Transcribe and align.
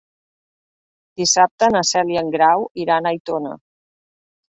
Dissabte 1.23 1.71
na 1.75 1.85
Cel 1.91 2.17
i 2.17 2.19
en 2.25 2.35
Grau 2.39 2.69
iran 2.87 3.07
a 3.07 3.15
Aitona. 3.17 3.57